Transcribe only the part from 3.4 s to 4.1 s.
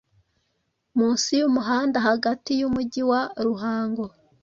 Ruhango